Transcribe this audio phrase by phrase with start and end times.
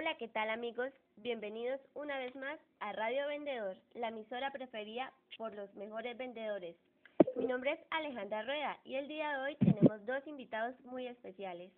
[0.00, 0.88] Hola, ¿qué tal amigos?
[1.18, 6.74] Bienvenidos una vez más a Radio Vendedor, la emisora preferida por los mejores vendedores.
[7.36, 11.70] Mi nombre es Alejandra Rueda y el día de hoy tenemos dos invitados muy especiales.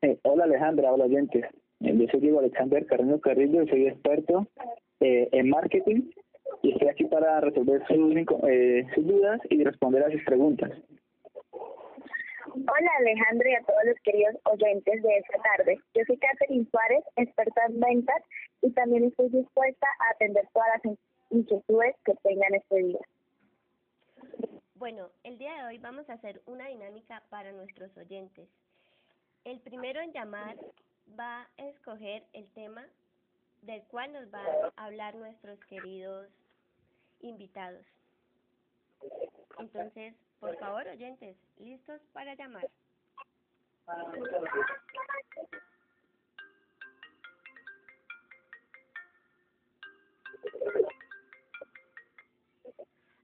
[0.00, 1.44] Eh, hola Alejandra, hola oyentes.
[1.80, 4.46] Eh, yo soy Diego Alexander Carreño Carrillo y soy experto
[5.00, 6.12] eh, en marketing
[6.62, 8.16] y estoy aquí para resolver sus,
[8.48, 10.72] eh, sus dudas y responder a sus preguntas.
[12.56, 15.78] Hola Alejandro y a todos los queridos oyentes de esta tarde.
[15.94, 18.22] Yo soy Catherine Suárez, experta en ventas
[18.62, 20.96] y también estoy dispuesta a atender todas las
[21.28, 22.98] inquietudes que tengan este día.
[24.76, 28.48] Bueno, el día de hoy vamos a hacer una dinámica para nuestros oyentes.
[29.44, 30.56] El primero en llamar
[31.18, 32.86] va a escoger el tema
[33.60, 36.30] del cual nos van a hablar nuestros queridos
[37.20, 37.84] invitados.
[39.58, 42.68] Entonces, por favor, oyentes, listos para llamar.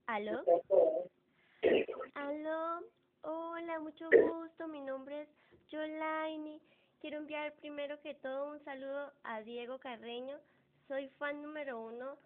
[0.05, 0.43] ¿Aló?
[2.15, 2.81] ¿Aló?
[3.21, 4.67] Hola, mucho gusto.
[4.67, 5.29] Mi nombre es
[5.71, 6.59] Jolaine.
[6.99, 10.37] Quiero enviar primero que todo un saludo a Diego Carreño.
[10.87, 12.17] Soy fan número uno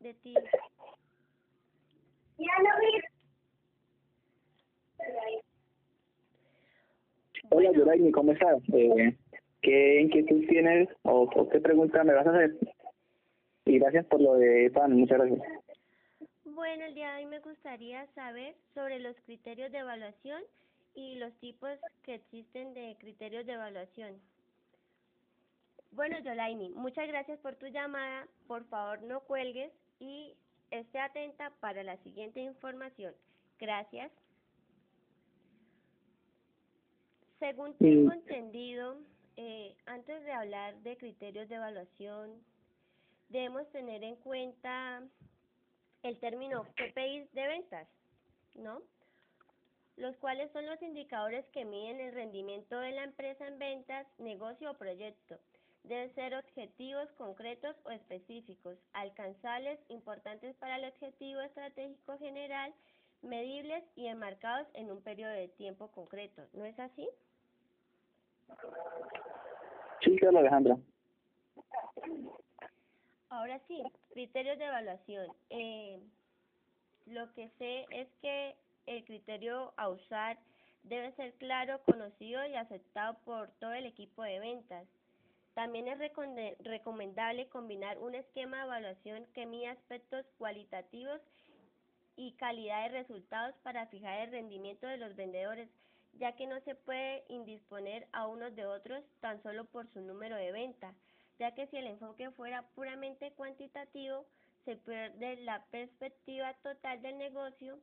[0.00, 0.34] de ti.
[7.54, 8.62] Hola, Yoraini, ¿cómo estás?
[8.72, 9.14] Eh,
[9.60, 12.56] ¿Qué inquietud tienes o, qué pregunta me vas a hacer?
[13.66, 15.42] Y gracias por lo de fan, muchas gracias.
[16.46, 20.40] Bueno, el día de hoy me gustaría saber sobre los criterios de evaluación
[20.94, 24.14] y los tipos que existen de criterios de evaluación.
[25.90, 28.26] Bueno, Yolaini, muchas gracias por tu llamada.
[28.46, 30.32] Por favor, no cuelgues y
[30.70, 33.12] esté atenta para la siguiente información.
[33.58, 34.10] Gracias.
[37.42, 38.98] Según tengo entendido,
[39.36, 42.40] eh, antes de hablar de criterios de evaluación,
[43.30, 45.02] debemos tener en cuenta
[46.04, 47.88] el término KPIs de ventas,
[48.54, 48.80] ¿no?
[49.96, 54.70] Los cuales son los indicadores que miden el rendimiento de la empresa en ventas, negocio
[54.70, 55.36] o proyecto.
[55.82, 62.72] Deben ser objetivos concretos o específicos, alcanzables, importantes para el objetivo estratégico general,
[63.20, 66.46] medibles y enmarcados en un periodo de tiempo concreto.
[66.52, 67.08] ¿No es así?
[70.00, 70.76] Sí, claro, Alejandra.
[73.28, 73.82] Ahora sí,
[74.12, 75.26] criterios de evaluación.
[75.50, 76.00] Eh,
[77.06, 78.54] lo que sé es que
[78.86, 80.38] el criterio a usar
[80.82, 84.86] debe ser claro, conocido y aceptado por todo el equipo de ventas.
[85.54, 85.98] También es
[86.60, 91.20] recomendable combinar un esquema de evaluación que mide aspectos cualitativos
[92.16, 95.68] y calidad de resultados para fijar el rendimiento de los vendedores
[96.14, 100.36] ya que no se puede indisponer a unos de otros tan solo por su número
[100.36, 100.94] de venta,
[101.38, 104.26] ya que si el enfoque fuera puramente cuantitativo,
[104.64, 107.78] se pierde la perspectiva total del negocio,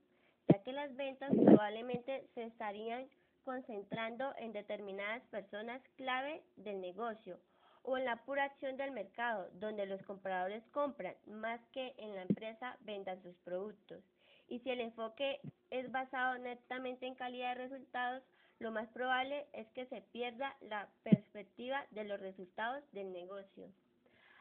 [0.47, 3.07] ya que las ventas probablemente se estarían
[3.43, 7.39] concentrando en determinadas personas clave del negocio
[7.83, 12.21] o en la pura acción del mercado, donde los compradores compran más que en la
[12.21, 14.03] empresa vendan sus productos.
[14.49, 15.39] Y si el enfoque
[15.69, 18.23] es basado netamente en calidad de resultados,
[18.59, 23.67] lo más probable es que se pierda la perspectiva de los resultados del negocio.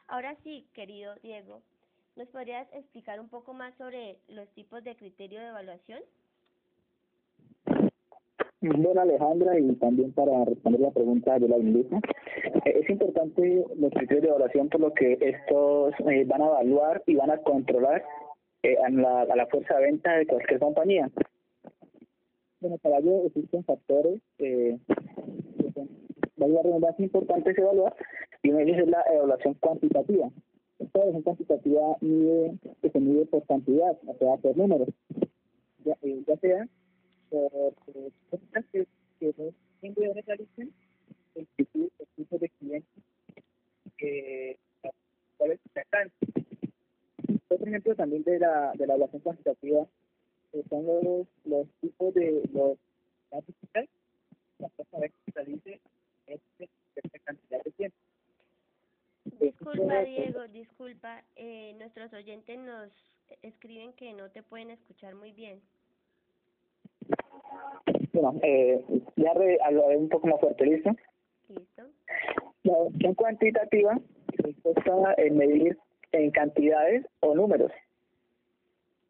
[0.07, 1.61] Ahora sí, querido Diego,
[2.15, 6.01] ¿nos podrías explicar un poco más sobre los tipos de criterio de evaluación?
[8.61, 14.21] Bueno, Alejandra, y también para responder la pregunta de la eh, es importante los criterios
[14.21, 18.03] de evaluación por lo que estos eh, van a evaluar y van a controlar
[18.63, 21.09] eh, a, la, a la fuerza de venta de cualquier compañía.
[22.61, 24.77] Bueno, para ello existen factores eh,
[25.57, 25.89] que son,
[26.37, 27.95] redundancia, importantes evaluar,
[28.43, 30.29] y uno es la evaluación cuantitativa.
[30.79, 34.89] Esta evaluación cuantitativa mide, que se mide por cantidad, o sea, por números,
[35.85, 36.67] ya, eh, ya sea
[37.29, 37.73] por
[38.29, 38.85] cosas que,
[39.19, 40.73] que los vendedores realicen,
[41.35, 43.03] el tipo, el tipo de clientes
[43.97, 44.57] que
[45.37, 46.11] cuáles están.
[47.89, 49.87] Ejemplo también de la, de la evaluación cuantitativa
[50.53, 52.77] eh, son los, los tipos de los
[53.31, 53.55] datos
[54.59, 55.81] la que realice
[56.27, 57.97] esta cantidad de tiempo.
[59.39, 61.23] Disculpa, Diego, disculpa.
[61.35, 62.91] Eh, nuestros oyentes nos
[63.41, 65.59] escriben que no te pueden escuchar muy bien.
[68.13, 68.83] Bueno, eh,
[69.15, 70.91] ya hablaré un poco más fuerte, ¿listo?
[71.47, 71.83] Listo.
[72.63, 73.99] La evaluación cuantitativa
[74.63, 75.77] está en medir
[76.11, 77.71] en cantidades o números.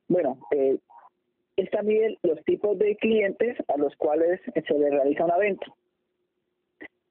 [0.07, 0.77] Bueno, eh,
[1.59, 5.65] esta mide los tipos de clientes a los cuales se le realiza una venta.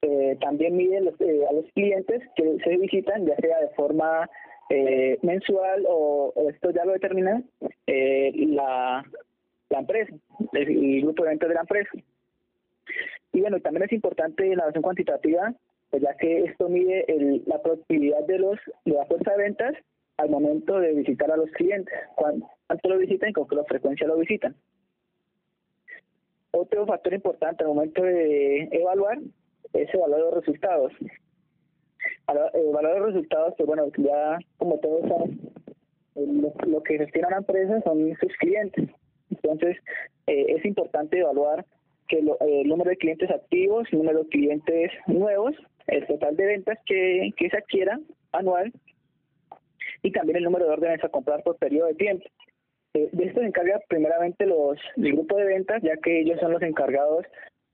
[0.01, 4.29] eh, también mide los, eh, a los clientes que se visitan, ya sea de forma
[4.69, 7.43] eh, mensual o, esto ya lo determina
[7.85, 9.03] la,
[9.69, 10.13] la empresa,
[10.53, 11.91] el, grupo de ventas de la empresa.
[13.33, 15.53] Y bueno, también es importante la evaluación cuantitativa,
[15.91, 19.75] ya que esto mide el, la productividad de los de la fuerza de ventas
[20.17, 24.17] al momento de visitar a los clientes, cuánto lo visitan y con qué frecuencia lo
[24.17, 24.55] visitan.
[26.51, 29.19] Otro factor importante al momento de evaluar
[29.73, 30.91] es evaluar los resultados.
[32.27, 35.39] Evaluar los resultados, pues bueno, ya como todos saben,
[36.15, 38.89] lo, lo que gestiona la empresa son sus clientes.
[39.29, 39.77] Entonces,
[40.27, 41.65] eh, es importante evaluar
[42.07, 45.55] que lo, el número de clientes activos, el número de clientes nuevos,
[45.89, 47.99] el total de ventas que, que se adquiera
[48.31, 48.71] anual
[50.03, 52.25] y también el número de órdenes a comprar por periodo de tiempo.
[52.93, 56.51] Eh, de esto se encarga primeramente los el grupo de ventas, ya que ellos son
[56.51, 57.25] los encargados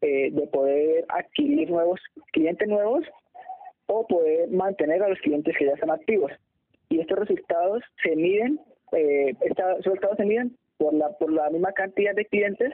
[0.02, 2.00] eh, de poder adquirir nuevos
[2.34, 3.06] clientes nuevos
[3.88, 6.32] o poder mantener a los clientes que ya están activos.
[6.90, 8.60] Y estos resultados se miden,
[8.92, 12.74] eh, estos resultados se miden por la por la misma cantidad de clientes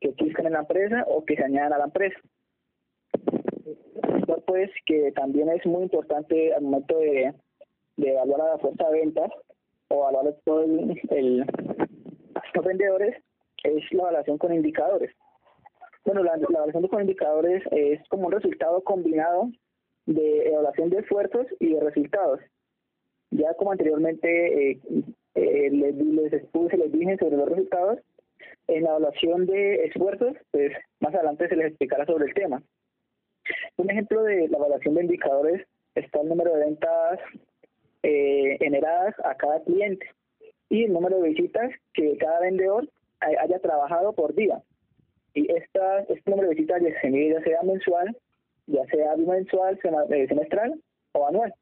[0.00, 2.18] que existan en la empresa o que se añadan a la empresa.
[4.48, 7.34] Pues que también es muy importante al momento de
[7.98, 9.30] de evaluar a la fuerza de ventas
[9.88, 11.44] o evaluar todo el,
[12.54, 13.16] los vendedores
[13.64, 15.12] es la evaluación con indicadores.
[16.04, 19.50] Bueno, la, evaluación con indicadores es como un resultado combinado
[20.06, 22.40] de evaluación de esfuerzos y de resultados.
[23.30, 24.80] Ya como anteriormente eh,
[25.34, 27.98] eh, les, les expuse, les dije sobre los resultados,
[28.68, 32.62] en la evaluación de esfuerzos, pues más adelante se les explicará sobre el tema.
[33.76, 37.20] Un ejemplo de la evaluación de indicadores está el número de ventas
[38.02, 40.06] eh, generadas a cada cliente
[40.68, 42.88] y el número de visitas que cada vendedor
[43.20, 44.62] haya trabajado por día.
[45.34, 48.16] Y esta, este número de visitas se mide ya sea mensual,
[48.66, 49.78] ya sea bimensual,
[50.10, 50.80] eh, semestral
[51.12, 51.54] o anual.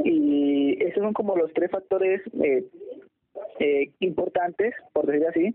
[0.00, 2.64] Y esos son como los tres factores eh,
[3.58, 5.54] eh, importantes, por decir así,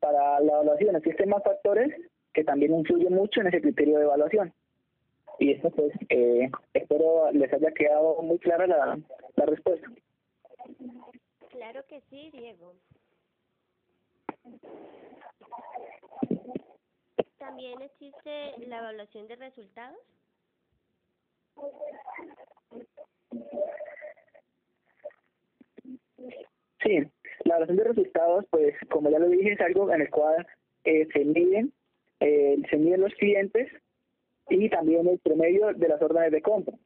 [0.00, 0.96] para la evaluación.
[0.96, 1.94] Existen más factores
[2.34, 4.52] que también influyen mucho en ese criterio de evaluación.
[5.38, 8.98] Y esto pues eh, espero les haya quedado muy clara la,
[9.36, 9.88] la respuesta.
[11.50, 12.74] Claro que sí, Diego.
[17.38, 19.98] ¿También existe la evaluación de resultados?
[26.82, 26.98] Sí,
[27.44, 30.46] la evaluación de resultados, pues como ya lo dije, es algo en el cual
[30.84, 31.72] eh, se miden
[32.20, 33.70] eh, se miden los clientes
[34.48, 36.76] y también el promedio de las órdenes de compra.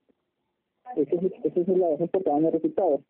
[0.96, 3.00] Esa es, esa es la base en los resultados.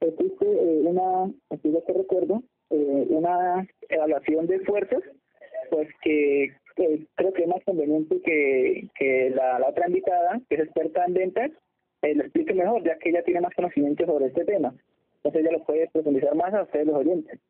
[0.00, 5.02] Existe eh, una, aquí ya que recuerdo, eh, una evaluación de esfuerzos,
[5.70, 6.52] pues que
[7.16, 11.14] creo que es más conveniente que, que la, la, otra invitada, que es experta en
[11.14, 11.50] ventas,
[12.02, 14.72] eh, lo explique mejor, ya que ella tiene más conocimiento sobre este tema.
[15.16, 17.40] Entonces ella lo puede profundizar más a ustedes los oyentes.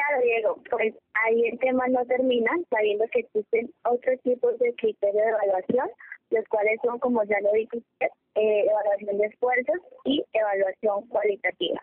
[0.00, 5.24] Claro, Diego, pues ahí el tema no termina, sabiendo que existen otros tipos de criterios
[5.24, 5.90] de evaluación,
[6.30, 11.82] los cuales son, como ya lo dije eh, evaluación de esfuerzos y evaluación cualitativa.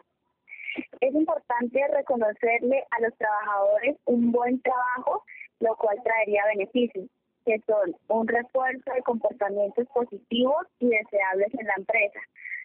[1.00, 5.24] Es importante reconocerle a los trabajadores un buen trabajo,
[5.60, 7.08] lo cual traería beneficios,
[7.46, 12.20] que son un refuerzo de comportamientos positivos y deseables en la empresa.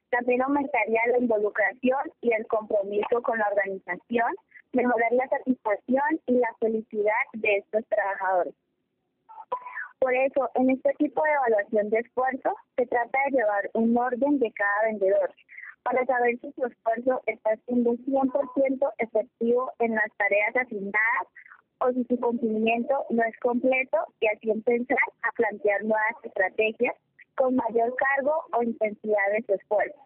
[0.09, 4.33] También aumentaría la involucración y el compromiso con la organización,
[4.73, 8.55] mejorar la satisfacción y la felicidad de estos trabajadores.
[9.99, 14.39] Por eso, en este tipo de evaluación de esfuerzo, se trata de llevar un orden
[14.41, 15.33] de cada vendedor
[15.85, 21.27] para saber si su esfuerzo está siendo 100% efectivo en las tareas asignadas
[21.79, 26.97] o si su cumplimiento no es completo y así empezar a plantear nuevas estrategias
[27.37, 29.99] con mayor cargo o intensidad de su esfuerzo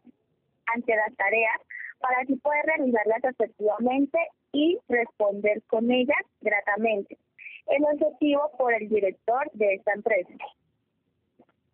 [0.74, 1.60] ante las tareas
[2.00, 4.18] para así poder realizarlas efectivamente
[4.52, 7.18] y responder con ellas gratamente.
[7.66, 10.34] El objetivo por el director de esta empresa.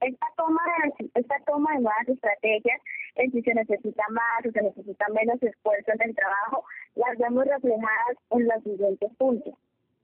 [0.01, 0.61] Esta toma,
[1.15, 2.81] esta toma de nuevas estrategias,
[3.15, 6.65] en si se necesita más o se necesita menos esfuerzo en el trabajo,
[6.97, 9.55] las vemos reflejadas en los siguientes puntos.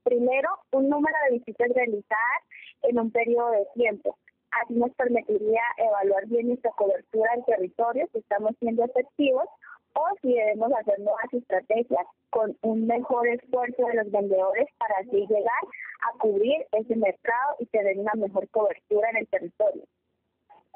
[0.03, 2.41] Primero, un número de visitas realizadas
[2.83, 4.17] en un periodo de tiempo.
[4.51, 9.45] Así nos permitiría evaluar bien nuestra cobertura del territorio, si estamos siendo efectivos
[9.93, 15.25] o si debemos hacer nuevas estrategias con un mejor esfuerzo de los vendedores para así
[15.27, 15.63] llegar
[16.01, 19.83] a cubrir ese mercado y tener una mejor cobertura en el territorio.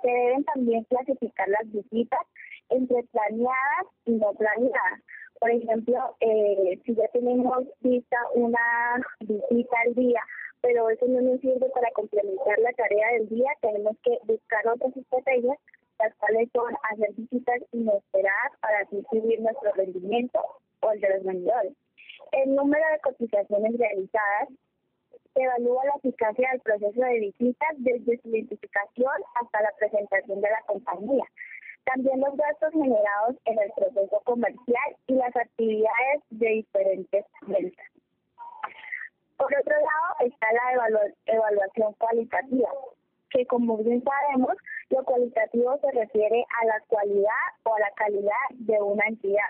[0.01, 2.21] Se deben también clasificar las visitas
[2.69, 5.01] entre planeadas y no planeadas.
[5.39, 10.21] Por ejemplo, eh, si ya tenemos vista una visita al día
[10.63, 14.95] pero eso no nos sirve para complementar la tarea del día, tenemos que buscar otras
[14.95, 15.57] estrategias,
[16.03, 20.39] las cuales son hacer visitas inesperadas para así subir nuestro rendimiento
[20.81, 21.73] o el de los vendedores.
[22.31, 24.49] El número de cotizaciones realizadas
[25.35, 30.61] evalúa la eficacia del proceso de visitas desde su identificación hasta la presentación de la
[30.67, 31.25] compañía.
[31.85, 37.87] También los gastos generados en el proceso comercial y las actividades de diferentes ventas.
[39.37, 42.69] Por otro lado está la evaluación cualitativa,
[43.29, 44.55] que como bien sabemos,
[44.93, 49.49] lo cualitativo se refiere a la cualidad o a la calidad de una entidad.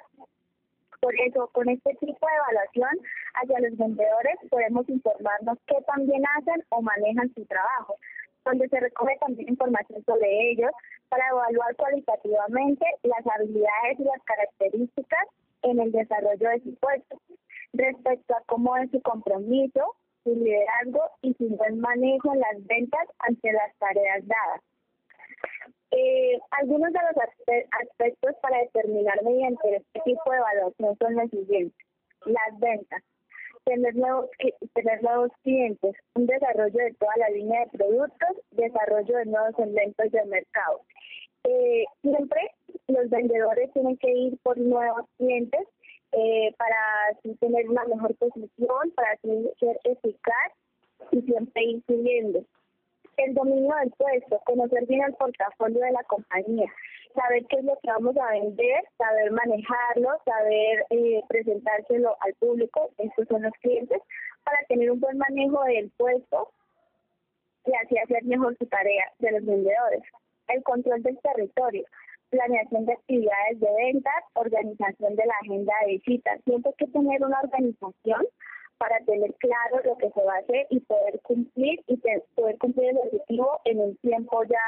[1.01, 2.91] Por eso, con este tipo de evaluación
[3.35, 7.97] hacia los vendedores podemos informarnos qué también hacen o manejan su trabajo,
[8.45, 10.71] donde se recoge también información sobre ellos
[11.09, 15.27] para evaluar cualitativamente las habilidades y las características
[15.63, 17.17] en el desarrollo de su puesto,
[17.73, 23.07] respecto a cómo es su compromiso, su liderazgo y su buen manejo en las ventas
[23.19, 24.61] ante las tareas dadas.
[25.95, 27.23] Eh, algunos de los
[27.83, 31.85] aspectos para determinar mediante este tipo de evaluación son los siguientes.
[32.25, 33.03] Las ventas,
[33.65, 34.27] tener nuevos,
[34.73, 40.11] tener nuevos clientes, un desarrollo de toda la línea de productos, desarrollo de nuevos elementos
[40.11, 40.81] de mercado.
[41.43, 42.41] Eh, siempre
[42.87, 45.67] los vendedores tienen que ir por nuevos clientes
[46.13, 46.77] eh, para
[47.11, 50.53] así tener una mejor posición, para así ser eficaz
[51.11, 52.43] y siempre ir subiendo
[53.17, 56.71] el dominio del puesto, conocer bien el portafolio de la compañía,
[57.15, 62.89] saber qué es lo que vamos a vender, saber manejarlo, saber eh, presentárselo al público,
[62.97, 64.01] estos son los clientes,
[64.43, 66.51] para tener un buen manejo del puesto
[67.65, 70.03] y así hacer mejor su tarea de los vendedores.
[70.47, 71.85] El control del territorio,
[72.29, 76.41] planeación de actividades de ventas, organización de la agenda de visitas.
[76.43, 78.25] Siempre hay que tener una organización
[78.77, 81.97] para tener claro lo que se va a hacer y poder cumplir y
[82.35, 84.63] poder cumplir el objetivo en un tiempo ya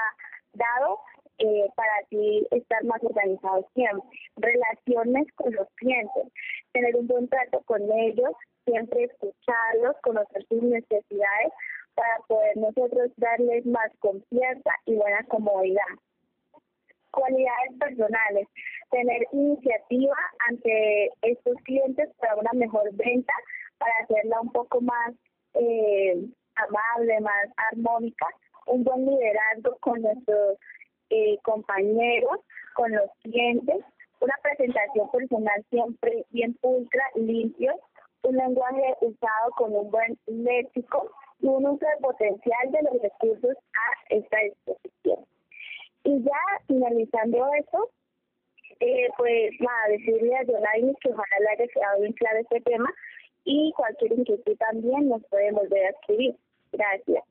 [0.54, 1.00] dado
[1.38, 4.08] eh, para así estar más organizados siempre.
[4.38, 6.28] Relaciones con los clientes,
[6.72, 8.32] tener un buen trato con ellos,
[8.66, 11.52] siempre escucharlos, conocer sus necesidades
[11.94, 15.84] para poder nosotros darles más confianza y buena comodidad.
[17.12, 18.48] Cualidades personales,
[18.92, 20.16] tener iniciativa
[20.50, 23.34] ante estos clientes para una mejor venta,
[23.78, 25.14] para hacerla un poco más
[25.54, 26.16] eh,
[26.56, 28.28] amable, más armónica,
[28.68, 30.58] un buen liderazgo con nuestros
[31.10, 32.40] eh, compañeros,
[32.74, 33.84] con los clientes,
[34.20, 37.74] una presentación personal siempre bien pulcra, limpio,
[38.24, 44.14] un lenguaje usado con un buen léxico y un uso potencial de los recursos a
[44.16, 45.26] esta disposición.
[46.04, 47.90] Y ya finalizando eso,
[48.80, 52.90] eh, pues nada, decirle a Yolaini que ojalá le haya quedado bien claro este tema
[53.46, 56.36] y cualquier inquietud también nos puede volver a escribir.
[56.72, 57.24] Gracias.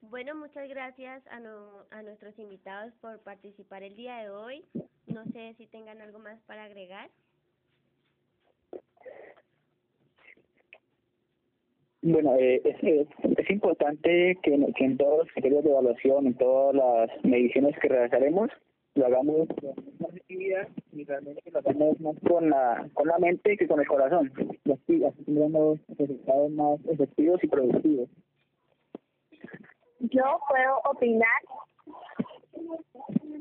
[0.00, 1.40] Bueno, muchas gracias a,
[1.90, 4.64] a nuestros invitados por participar el día de hoy.
[5.06, 7.10] No sé si tengan algo más para agregar.
[12.02, 13.08] Bueno, eh, es,
[13.38, 17.88] es, importante que, que en todos los criterios de evaluación, en todas las mediciones que
[17.88, 18.50] realizaremos,
[18.94, 23.56] lo hagamos con más actividad y realmente lo hagamos más con la, con la mente
[23.56, 24.32] que con el corazón.
[24.64, 28.08] Y así, así tendremos resultados más efectivos y productivos.
[30.00, 31.40] Yo puedo opinar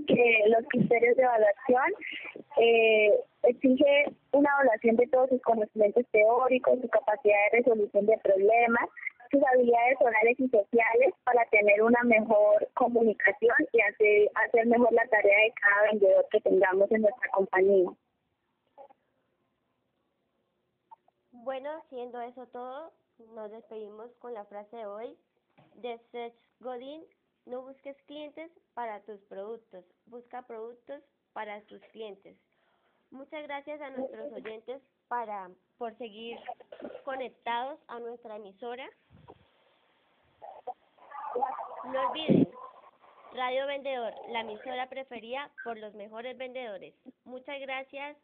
[0.07, 1.93] que los criterios de evaluación
[2.57, 8.89] eh, exige una evaluación de todos sus conocimientos teóricos, su capacidad de resolución de problemas,
[9.31, 13.62] sus habilidades orales y sociales para tener una mejor comunicación
[14.03, 17.89] hacer, hacer mejor la tarea de cada vendedor que tengamos en nuestra compañía.
[21.31, 22.91] Bueno, siendo eso todo,
[23.33, 25.17] nos despedimos con la frase de hoy
[25.75, 27.03] de Seth Godin,
[27.45, 31.01] no busques clientes para tus productos, busca productos
[31.33, 32.38] para tus clientes.
[33.12, 36.39] Muchas gracias a nuestros oyentes para por seguir
[37.03, 38.89] conectados a nuestra emisora.
[41.86, 42.52] No olviden,
[43.36, 46.94] Radio Vendedor, la emisora preferida por los mejores vendedores.
[47.25, 48.16] Muchas gracias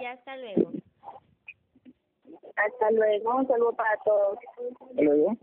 [0.00, 0.70] y hasta luego.
[2.56, 4.38] Hasta luego, un saludo para todos.
[4.80, 5.36] Hasta luego.